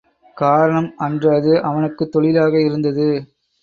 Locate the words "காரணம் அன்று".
0.37-1.29